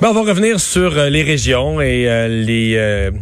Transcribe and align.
Ben, 0.00 0.08
on 0.08 0.12
va 0.12 0.22
revenir 0.22 0.58
sur 0.58 0.98
euh, 0.98 1.08
les 1.08 1.22
régions 1.22 1.80
et 1.80 2.08
euh, 2.08 2.26
les, 2.26 2.74
euh, 2.74 3.12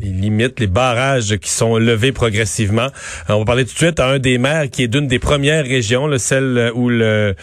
les 0.00 0.08
limites, 0.08 0.58
les 0.58 0.66
barrages 0.66 1.36
qui 1.36 1.48
sont 1.48 1.76
levés 1.76 2.10
progressivement. 2.10 2.88
on 3.28 3.38
va 3.38 3.44
parler 3.44 3.64
tout 3.64 3.74
de 3.74 3.78
suite 3.78 4.00
à 4.00 4.08
un 4.08 4.18
des 4.18 4.36
maires 4.36 4.68
qui 4.68 4.82
est 4.82 4.88
d'une 4.88 5.06
des 5.06 5.20
premières 5.20 5.64
régions, 5.64 6.08
là, 6.08 6.18
celle 6.18 6.72
où 6.74 6.88
le, 6.88 7.36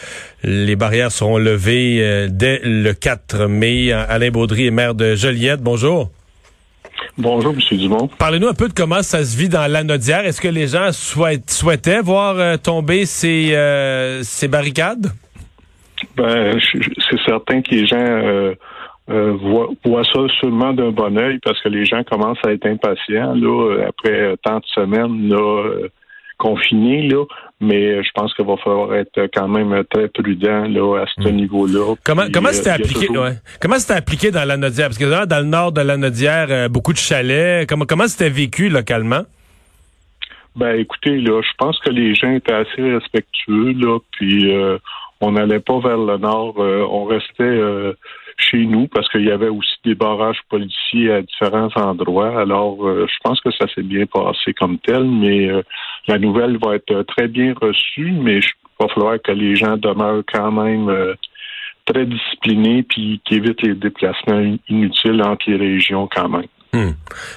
les 0.44 0.76
barrières 0.76 1.10
seront 1.12 1.38
levées 1.38 2.28
dès 2.28 2.60
le 2.62 2.92
4 2.92 3.46
mai. 3.46 3.90
Alain 3.90 4.30
Baudry 4.30 4.66
est 4.66 4.70
maire 4.70 4.94
de 4.94 5.14
Joliette. 5.14 5.62
Bonjour. 5.62 6.10
Bonjour, 7.16 7.54
M. 7.54 7.78
Dumont. 7.78 8.10
Parlez-nous 8.18 8.48
un 8.48 8.54
peu 8.54 8.68
de 8.68 8.74
comment 8.74 9.02
ça 9.02 9.24
se 9.24 9.34
vit 9.34 9.48
dans 9.48 9.66
l'anodière. 9.66 10.26
Est-ce 10.26 10.42
que 10.42 10.48
les 10.48 10.68
gens 10.68 10.90
souhaitaient 10.92 12.02
voir 12.02 12.58
tomber 12.58 13.06
ces, 13.06 13.56
ces 14.22 14.46
barricades? 14.46 15.10
Ben, 16.18 16.58
c'est 16.60 17.20
certain 17.24 17.62
que 17.62 17.70
les 17.70 17.86
gens 17.86 17.96
euh, 17.96 18.54
euh, 19.08 19.36
voient, 19.84 20.04
ça 20.04 20.20
seulement 20.40 20.72
d'un 20.72 20.90
bon 20.90 21.16
oeil 21.16 21.38
parce 21.44 21.60
que 21.62 21.68
les 21.68 21.84
gens 21.84 22.02
commencent 22.02 22.44
à 22.44 22.52
être 22.52 22.66
impatients 22.66 23.34
là 23.34 23.84
après 23.86 24.36
tant 24.42 24.58
de 24.58 24.66
semaines 24.74 25.28
là 25.28 25.36
euh, 25.36 25.88
confinés 26.36 27.08
là. 27.08 27.24
Mais 27.60 28.02
je 28.02 28.10
pense 28.14 28.34
qu'il 28.34 28.46
va 28.46 28.56
falloir 28.56 28.94
être 28.94 29.28
quand 29.32 29.48
même 29.48 29.84
très 29.90 30.08
prudent 30.08 30.66
là 30.68 31.02
à 31.02 31.06
ce 31.06 31.28
hmm. 31.28 31.36
niveau-là. 31.36 31.94
Comment 32.04 32.24
comment 32.32 32.52
c'était 32.52 32.70
appliqué 32.70 33.08
ouais. 33.08 33.34
Comment 33.60 33.78
c'était 33.78 33.98
appliqué 33.98 34.30
dans 34.32 34.44
la 34.44 34.56
Nodière 34.56 34.88
Parce 34.88 34.98
que 34.98 35.24
dans 35.24 35.38
le 35.38 35.44
nord 35.44 35.70
de 35.70 35.80
la 35.80 35.96
Nodière, 35.96 36.68
beaucoup 36.68 36.92
de 36.92 36.98
chalets. 36.98 37.68
Comment 37.68 37.86
comment 37.86 38.08
c'était 38.08 38.30
vécu 38.30 38.68
localement? 38.68 39.22
Ben 40.56 40.74
écoutez 40.74 41.18
là, 41.18 41.40
je 41.40 41.54
pense 41.56 41.78
que 41.78 41.90
les 41.90 42.16
gens 42.16 42.32
étaient 42.32 42.52
assez 42.52 42.82
respectueux 42.82 43.72
là, 43.74 43.98
puis 44.10 44.52
on 45.20 45.32
n'allait 45.32 45.60
pas 45.60 45.78
vers 45.80 45.98
le 45.98 46.16
nord, 46.16 46.54
euh, 46.58 46.86
on 46.88 47.04
restait 47.04 47.42
euh, 47.42 47.94
chez 48.36 48.64
nous 48.64 48.86
parce 48.86 49.08
qu'il 49.08 49.24
y 49.24 49.30
avait 49.30 49.48
aussi 49.48 49.74
des 49.84 49.94
barrages 49.94 50.40
policiers 50.48 51.12
à 51.12 51.22
différents 51.22 51.70
endroits. 51.76 52.40
Alors, 52.40 52.86
euh, 52.86 53.06
je 53.08 53.16
pense 53.24 53.40
que 53.40 53.50
ça 53.50 53.66
s'est 53.74 53.82
bien 53.82 54.06
passé 54.06 54.54
comme 54.54 54.78
tel, 54.78 55.04
mais 55.04 55.50
la 56.06 56.18
nouvelle 56.18 56.58
va 56.58 56.76
être 56.76 57.02
très 57.02 57.26
bien 57.26 57.52
reçue, 57.60 58.12
mais 58.12 58.38
il 58.38 58.44
va 58.80 58.88
falloir 58.88 59.20
que 59.20 59.32
les 59.32 59.56
gens 59.56 59.76
demeurent 59.76 60.22
quand 60.32 60.52
même 60.52 61.14
très 61.84 62.06
disciplinés 62.06 62.84
puis 62.84 63.20
qu'ils 63.24 63.38
évitent 63.38 63.62
les 63.62 63.74
déplacements 63.74 64.56
inutiles 64.68 65.22
entre 65.22 65.50
les 65.50 65.56
régions 65.56 66.08
quand 66.14 66.28
même. 66.28 66.46
Hmm. 66.72 66.90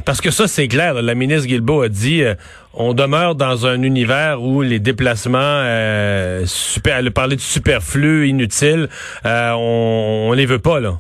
Parce 0.06 0.20
que 0.20 0.30
ça, 0.30 0.48
c'est 0.48 0.68
clair. 0.68 0.94
La 1.02 1.16
ministre 1.16 1.48
Guilbeault 1.48 1.84
a 1.84 1.90
dit 1.90 2.24
euh, 2.24 2.36
on 2.74 2.94
demeure 2.94 3.36
dans 3.36 3.66
un 3.66 3.82
univers 3.82 4.42
où 4.42 4.62
les 4.62 4.80
déplacements, 4.80 5.40
euh, 5.40 6.44
super, 6.46 6.98
elle 6.98 7.08
a 7.08 7.12
parlé 7.12 7.38
de 7.38 7.42
superflu, 7.42 8.28
inutiles, 8.28 8.90
euh, 9.26 9.52
on, 9.54 10.30
on 10.30 10.34
les 10.34 10.46
veut 10.46 10.60
pas, 10.60 10.80
là. 10.82 11.00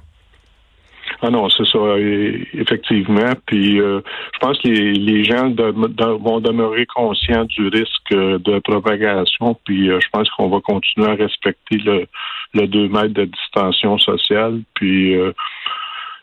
Ah 1.24 1.30
non, 1.30 1.50
c'est 1.50 1.68
ça, 1.68 1.78
effectivement. 2.54 3.34
Puis 3.46 3.78
je 3.78 4.40
pense 4.40 4.58
que 4.60 4.70
les, 4.70 5.24
gens 5.24 5.54
vont 6.18 6.40
demeurer 6.40 6.88
conscients 6.88 7.46
du 7.46 7.68
risque 7.68 8.10
de 8.10 8.58
propagation. 8.60 9.56
Puis 9.64 9.88
je 9.88 10.08
pense 10.12 10.28
qu'on 10.32 10.50
va 10.50 10.62
continuer 10.62 11.10
à 11.10 11.14
respecter 11.14 11.78
le, 11.78 12.08
le 12.56 12.66
2 12.66 12.88
mètres 12.88 13.14
de 13.14 13.26
distanciation 13.26 14.00
sociale. 14.00 14.62
Puis 14.74 15.16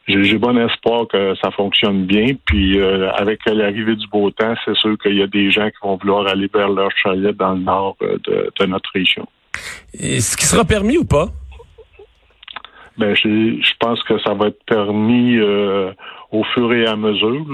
j'ai 0.08 0.38
bon 0.38 0.56
espoir 0.56 1.06
que 1.06 1.34
ça 1.42 1.50
fonctionne 1.50 2.06
bien. 2.06 2.28
Puis 2.46 2.80
euh, 2.80 3.10
avec 3.12 3.40
l'arrivée 3.46 3.94
du 3.94 4.06
beau 4.08 4.30
temps, 4.30 4.54
c'est 4.64 4.76
sûr 4.76 4.96
qu'il 4.98 5.16
y 5.16 5.22
a 5.22 5.26
des 5.26 5.50
gens 5.50 5.68
qui 5.68 5.76
vont 5.82 5.96
vouloir 5.96 6.26
aller 6.26 6.48
vers 6.52 6.68
leur 6.68 6.90
chalet 6.96 7.36
dans 7.36 7.52
le 7.52 7.60
nord 7.60 7.96
euh, 8.02 8.18
de, 8.24 8.66
notre 8.66 8.90
région. 8.94 9.26
Est-ce 9.92 10.36
qui 10.36 10.46
sera 10.46 10.64
permis 10.64 10.96
ou 10.96 11.04
pas? 11.04 11.26
Ben, 12.96 13.14
je, 13.14 13.72
pense 13.78 14.02
que 14.02 14.18
ça 14.20 14.34
va 14.34 14.48
être 14.48 14.64
permis 14.64 15.36
euh, 15.36 15.92
au 16.30 16.44
fur 16.44 16.72
et 16.72 16.86
à 16.86 16.96
mesure. 16.96 17.44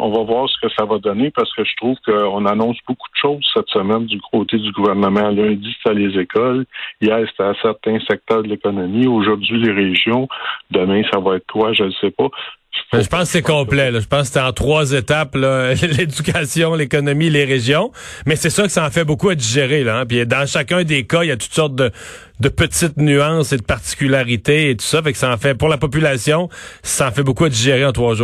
On 0.00 0.10
va 0.10 0.22
voir 0.22 0.48
ce 0.48 0.60
que 0.60 0.72
ça 0.78 0.84
va 0.84 0.98
donner 0.98 1.30
parce 1.30 1.52
que 1.54 1.64
je 1.64 1.74
trouve 1.76 1.96
qu'on 2.04 2.44
annonce 2.46 2.76
beaucoup 2.86 3.08
de 3.08 3.20
choses 3.20 3.44
cette 3.54 3.68
semaine 3.68 4.06
du 4.06 4.20
côté 4.30 4.58
du 4.58 4.70
gouvernement. 4.72 5.30
Lundi, 5.30 5.74
c'était 5.82 5.98
les 5.98 6.18
écoles. 6.20 6.66
Hier, 7.00 7.20
c'était 7.30 7.48
à 7.48 7.54
certains 7.62 7.98
secteurs 8.00 8.42
de 8.42 8.48
l'économie. 8.48 9.06
Aujourd'hui, 9.06 9.60
les 9.62 9.72
régions. 9.72 10.28
Demain, 10.70 11.02
ça 11.10 11.20
va 11.20 11.36
être 11.36 11.46
quoi? 11.50 11.72
Je 11.72 11.84
ne 11.84 11.92
sais 11.92 12.10
pas. 12.10 12.28
Je 12.92 13.06
pense 13.06 13.24
que 13.24 13.26
c'est 13.26 13.42
complet. 13.42 13.90
Je 13.92 14.06
pense 14.06 14.28
que 14.28 14.34
c'est 14.34 14.40
en 14.40 14.52
trois 14.52 14.92
étapes, 14.92 15.34
l'éducation, 15.98 16.74
l'économie, 16.74 17.28
les 17.28 17.44
régions. 17.44 17.92
Mais 18.26 18.36
c'est 18.36 18.50
ça 18.50 18.62
que 18.62 18.70
ça 18.70 18.86
en 18.86 18.90
fait 18.90 19.04
beaucoup 19.04 19.28
à 19.28 19.34
digérer. 19.34 19.84
Là, 19.84 19.98
hein. 19.98 20.06
Puis 20.06 20.26
dans 20.26 20.46
chacun 20.46 20.84
des 20.84 21.06
cas, 21.06 21.22
il 21.22 21.28
y 21.28 21.30
a 21.30 21.36
toutes 21.36 21.52
sortes 21.52 21.74
de, 21.74 21.90
petites 22.48 22.96
nuances 22.96 23.52
et 23.52 23.58
de 23.58 23.62
particularités 23.62 24.70
et 24.70 24.76
tout 24.76 24.86
ça. 24.86 25.02
Fait 25.02 25.12
que 25.12 25.18
ça 25.18 25.30
en 25.32 25.36
fait, 25.36 25.54
pour 25.54 25.68
la 25.68 25.76
population, 25.76 26.48
ça 26.82 27.08
en 27.08 27.10
fait 27.10 27.22
beaucoup 27.22 27.44
à 27.44 27.50
digérer 27.50 27.84
en 27.84 27.92
trois 27.92 28.14
jours. 28.14 28.17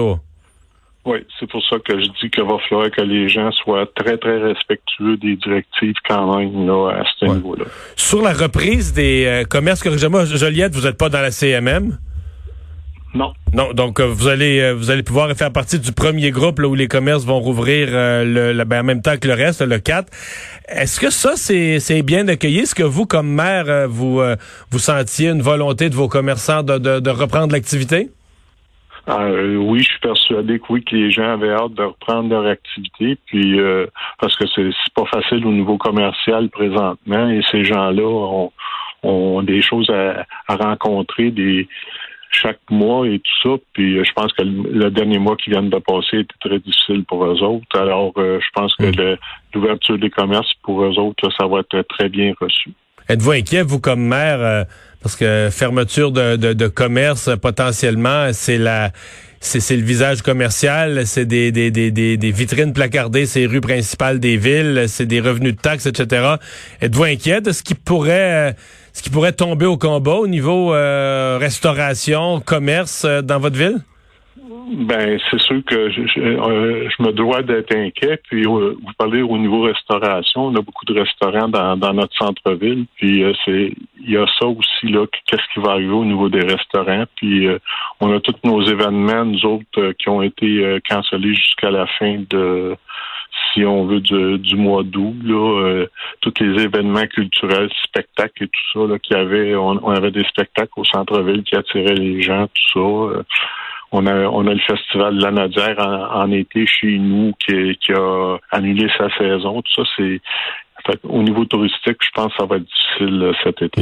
Oui, 1.07 1.19
c'est 1.39 1.47
pour 1.51 1.63
ça 1.69 1.77
que 1.85 2.01
je 2.01 2.07
dis 2.07 2.31
qu'il 2.31 2.45
va 2.45 2.57
falloir 2.67 2.91
que 2.91 3.03
les 3.03 3.29
gens 3.29 3.53
soient 3.53 3.87
très, 3.95 4.17
très 4.17 4.39
respectueux 4.39 5.19
des 5.19 5.37
directives 5.37 5.97
quand 6.09 6.39
même 6.39 6.67
là, 6.67 6.93
à 6.93 7.05
ce 7.21 7.27
niveau-là. 7.27 7.67
Sur 7.95 8.23
la 8.23 8.33
reprise 8.33 8.95
des 8.95 9.27
euh, 9.27 9.45
commerces, 9.45 9.83
corrigez-moi, 9.83 10.25
Joliette, 10.25 10.75
vous 10.75 10.87
n'êtes 10.87 10.97
pas 10.97 11.11
dans 11.11 11.21
la 11.21 11.31
CMM? 11.31 11.99
Non. 13.13 13.35
Non, 13.53 13.75
donc 13.75 14.01
euh, 14.01 14.07
vous 14.07 14.29
allez 14.29 14.61
euh, 14.61 14.73
vous 14.73 14.91
allez 14.91 15.03
pouvoir 15.03 15.31
faire 15.37 15.53
partie 15.53 15.79
du 15.79 15.93
premier 15.93 16.31
groupe 16.31 16.59
là, 16.59 16.69
où 16.69 16.75
les 16.75 16.89
commerces 16.89 17.25
vont 17.25 17.39
rouvrir 17.39 17.89
le, 17.93 18.65
ben, 18.65 18.81
en 18.81 18.85
même 18.85 19.03
temps 19.03 19.19
que 19.19 19.29
le 19.29 19.35
reste, 19.35 19.61
le 19.61 19.79
4. 19.79 20.11
Est-ce 20.69 20.99
que 20.99 21.11
ça 21.11 21.35
c'est 21.37 21.81
c'est 21.81 22.03
bien 22.03 22.27
accueilli? 22.29 22.61
Est-ce 22.61 22.75
que 22.75 22.83
vous 22.83 23.05
comme 23.05 23.29
maire 23.29 23.87
vous 23.89 24.21
vous 24.71 24.79
sentiez 24.79 25.29
une 25.29 25.43
volonté 25.43 25.91
de 25.91 25.95
vos 25.95 26.09
commerçants 26.09 26.65
de, 26.65 26.79
de, 26.79 27.11
reprendre 27.11 27.53
l'activité? 27.53 28.09
Ah, 29.07 29.29
oui, 29.31 29.81
je 29.81 29.85
suis 29.85 30.01
persuadé 30.01 30.59
que 30.59 30.65
oui, 30.71 30.85
que 30.85 30.97
les 30.97 31.11
gens 31.11 31.35
avaient 31.35 31.53
hâte 31.53 31.75
de 31.75 31.83
reprendre 31.83 32.31
leur 32.31 32.47
activité, 32.47 33.19
puis 33.27 33.59
parce 34.19 34.37
que 34.37 34.45
c'est 34.55 34.71
pas 34.95 35.05
facile 35.07 35.45
au 35.47 35.53
niveau 35.53 35.77
commercial 35.77 36.49
présentement, 36.49 37.29
et 37.29 37.43
ces 37.51 37.65
gens-là 37.65 38.03
ont, 38.03 38.53
ont 39.03 39.43
des 39.43 39.61
choses 39.61 39.91
à, 39.91 40.25
à 40.49 40.57
rencontrer, 40.57 41.31
des 41.31 41.69
chaque 42.35 42.59
mois 42.71 43.07
et 43.09 43.19
tout 43.21 43.49
ça. 43.49 43.63
Puis 43.73 43.99
euh, 43.99 44.05
je 44.05 44.13
pense 44.13 44.33
que 44.33 44.43
le 44.43 44.91
dernier 44.91 45.19
mois 45.19 45.37
qui 45.37 45.51
vient 45.51 45.63
de 45.63 45.79
passer 45.79 46.19
était 46.19 46.35
très 46.41 46.59
difficile 46.59 47.05
pour 47.05 47.25
eux 47.25 47.43
autres. 47.43 47.79
Alors 47.79 48.13
euh, 48.17 48.41
je 48.41 48.49
pense 48.55 48.75
que 48.77 49.17
l'ouverture 49.55 49.99
des 49.99 50.11
commerces 50.11 50.53
pour 50.63 50.83
eux 50.85 50.99
autres, 50.99 51.31
ça 51.39 51.47
va 51.47 51.61
être 51.61 51.83
très 51.89 52.09
bien 52.09 52.35
reçu. 52.41 52.71
Êtes-vous 53.09 53.33
inquiet, 53.33 53.63
vous, 53.63 53.81
comme 53.81 54.03
maire, 54.07 54.41
euh, 54.41 54.65
parce 55.03 55.17
que 55.17 55.49
fermeture 55.51 56.11
de, 56.13 56.37
de, 56.37 56.69
commerce, 56.69 57.31
potentiellement, 57.41 58.33
c'est 58.33 58.59
la 58.59 58.91
c'est 59.41 59.77
le 59.77 59.83
visage 59.83 60.23
commercial, 60.23 61.07
c'est 61.07 61.27
des, 61.27 61.53
des, 61.53 61.71
des, 61.71 61.91
des, 61.91 62.31
vitrines 62.31 62.73
placardées, 62.73 63.27
c'est 63.27 63.41
les 63.41 63.47
rues 63.47 63.61
principales 63.61 64.19
des 64.19 64.39
villes, 64.39 64.87
c'est 64.89 65.05
des 65.05 65.21
revenus 65.21 65.55
de 65.55 65.61
taxes, 65.61 65.85
etc. 65.85 66.37
Êtes-vous 66.81 67.05
inquiet 67.05 67.43
de 67.43 67.53
ce 67.53 67.63
qui 67.63 67.75
pourrait 67.75 68.57
ce 68.95 69.03
qui 69.03 69.11
pourrait 69.11 69.33
tomber 69.33 69.67
au 69.67 69.77
combat 69.77 70.15
au 70.15 70.27
niveau 70.27 70.73
euh, 70.73 71.37
restauration, 71.39 72.41
commerce 72.41 73.03
euh, 73.05 73.21
dans 73.21 73.39
votre 73.39 73.59
ville? 73.59 73.81
Ben, 74.73 75.19
c'est 75.31 75.41
sûr 75.41 75.63
que 75.65 75.91
je, 75.91 76.01
euh, 76.19 76.89
me 76.99 77.13
dois 77.13 77.43
d'être 77.43 77.75
inquiet. 77.75 78.19
Puis, 78.29 78.45
vous 78.45 78.77
parlez 78.99 79.23
au 79.23 79.37
niveau 79.37 79.63
restauration, 79.63 80.47
on 80.47 80.57
a 80.57 80.63
beaucoup 80.63 80.85
de 80.87 80.99
restaurants 80.99 81.49
dans, 81.49 81.93
notre 81.93 82.17
centre-ville. 82.17 82.87
Puis, 82.97 83.25
c'est 83.45 83.73
il 84.01 84.11
y 84.11 84.17
a 84.17 84.27
ça 84.39 84.47
aussi 84.47 84.89
là. 84.89 85.07
Qu'est-ce 85.27 85.43
qui 85.53 85.61
va 85.61 85.73
arriver 85.73 85.93
au 85.93 86.05
niveau 86.05 86.29
des 86.29 86.45
restaurants 86.45 87.05
Puis, 87.17 87.47
on 88.01 88.13
a 88.13 88.21
tous 88.21 88.37
nos 88.45 88.63
événements, 88.63 89.25
nous 89.25 89.45
autres, 89.45 89.93
qui 89.99 90.09
ont 90.09 90.23
été 90.23 90.79
cancellés 90.89 91.35
jusqu'à 91.35 91.71
la 91.71 91.87
fin 91.87 92.23
de 92.31 92.77
si 93.53 93.65
on 93.65 93.85
veut, 93.87 94.01
du, 94.01 94.57
mois 94.57 94.83
d'août, 94.83 95.15
là, 95.23 95.63
euh, 95.63 95.87
tous 96.21 96.35
les 96.41 96.65
événements 96.65 97.07
culturels, 97.07 97.71
spectacles 97.85 98.45
et 98.45 98.49
tout 98.49 98.73
ça, 98.73 98.93
là, 98.93 98.99
qu'il 98.99 99.17
y 99.17 99.21
avait, 99.21 99.55
on, 99.55 99.89
avait 99.91 100.11
des 100.11 100.25
spectacles 100.25 100.73
au 100.77 100.85
centre-ville 100.85 101.43
qui 101.45 101.57
attiraient 101.57 101.95
les 101.95 102.23
gens, 102.23 102.47
tout 102.47 102.73
ça. 102.73 103.19
Euh, 103.19 103.23
on 103.95 104.07
a, 104.07 104.27
on 104.27 104.47
a 104.49 104.55
le 104.55 104.61
festival 104.61 105.17
de 105.17 105.23
la 105.23 105.31
Nadière 105.31 105.79
en, 105.79 106.31
été 106.33 106.67
chez 106.67 106.99
nous 106.99 107.33
qui, 107.39 107.79
qui, 107.81 107.93
a 107.93 108.37
annulé 108.51 108.89
sa 108.99 109.09
saison. 109.17 109.63
Tout 109.63 109.85
ça, 109.85 109.91
c'est 109.97 110.21
au 111.05 111.23
niveau 111.23 111.45
touristique, 111.45 111.97
je 112.01 112.11
pense 112.13 112.33
que 112.33 112.39
ça 112.41 112.47
va 112.47 112.57
être 112.57 112.65
difficile 112.65 113.23
euh, 113.23 113.33
cet 113.43 113.63
été. 113.63 113.81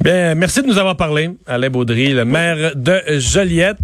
Bien, 0.00 0.34
merci 0.34 0.62
de 0.62 0.66
nous 0.66 0.78
avoir 0.78 0.96
parlé, 0.96 1.30
Alain 1.46 1.70
Baudry, 1.70 2.12
le 2.12 2.24
maire 2.24 2.72
de 2.76 3.00
Joliette. 3.18 3.76